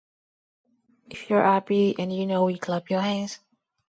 If 1.11 1.29
you're 1.29 1.43
happy 1.43 1.93
and 1.99 2.11
you 2.11 2.25
know 2.25 2.47
it, 2.47 2.59
clap 2.59 2.89
your 2.89 3.01
hands! 3.01 3.37